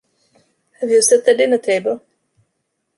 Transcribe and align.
Have 0.79 0.89
you 0.89 0.99
set 1.03 1.25
the 1.27 1.35
dinner 1.37 1.59
table? 1.59 2.01